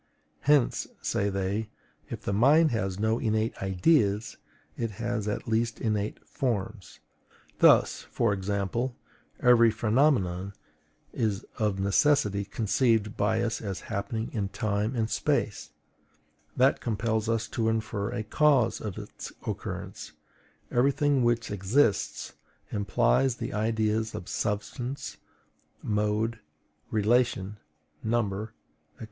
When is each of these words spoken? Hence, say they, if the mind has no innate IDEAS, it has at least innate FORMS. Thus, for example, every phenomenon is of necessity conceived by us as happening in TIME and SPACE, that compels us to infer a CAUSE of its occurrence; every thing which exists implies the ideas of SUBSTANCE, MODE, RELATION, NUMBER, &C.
Hence, 0.39 0.87
say 1.03 1.29
they, 1.29 1.69
if 2.09 2.21
the 2.23 2.33
mind 2.33 2.71
has 2.71 2.97
no 2.99 3.19
innate 3.19 3.55
IDEAS, 3.61 4.37
it 4.75 4.89
has 4.93 5.27
at 5.27 5.47
least 5.47 5.79
innate 5.79 6.25
FORMS. 6.27 6.99
Thus, 7.59 8.01
for 8.09 8.33
example, 8.33 8.95
every 9.41 9.69
phenomenon 9.69 10.53
is 11.13 11.45
of 11.59 11.79
necessity 11.79 12.45
conceived 12.45 13.15
by 13.15 13.43
us 13.43 13.61
as 13.61 13.81
happening 13.93 14.31
in 14.33 14.49
TIME 14.49 14.95
and 14.95 15.07
SPACE, 15.07 15.69
that 16.57 16.81
compels 16.81 17.29
us 17.29 17.47
to 17.49 17.69
infer 17.69 18.09
a 18.09 18.23
CAUSE 18.23 18.81
of 18.81 18.97
its 18.97 19.31
occurrence; 19.45 20.13
every 20.71 20.91
thing 20.91 21.23
which 21.23 21.51
exists 21.51 22.33
implies 22.71 23.35
the 23.35 23.53
ideas 23.53 24.15
of 24.15 24.27
SUBSTANCE, 24.27 25.17
MODE, 25.83 26.39
RELATION, 26.89 27.57
NUMBER, 28.03 28.53
&C. 28.97 28.99